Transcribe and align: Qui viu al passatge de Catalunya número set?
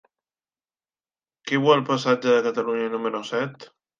Qui 1.51 1.59
viu 1.65 1.75
al 1.75 1.83
passatge 1.91 2.33
de 2.37 2.41
Catalunya 2.47 2.89
número 2.97 3.23
set? 3.33 3.71